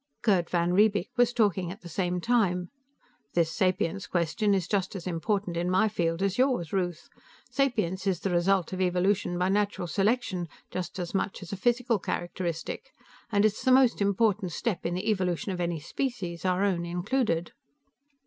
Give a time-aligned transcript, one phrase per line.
[0.23, 2.71] Gerd van Riebeek was talking at the same time.
[3.35, 7.07] "This sapience question is just as important in my field as yours, Ruth.
[7.51, 11.99] Sapience is the result of evolution by natural selection, just as much as a physical
[11.99, 12.89] characteristic,
[13.31, 17.51] and it's the most important step in the evolution of any species, our own included."